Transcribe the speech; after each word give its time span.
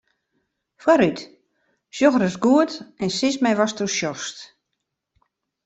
Foarút, 0.83 1.19
sjoch 1.95 2.17
ris 2.21 2.37
goed 2.45 2.71
en 3.03 3.09
sis 3.17 3.37
my 3.43 3.51
watsto 3.59 3.85
sjochst. 3.97 4.37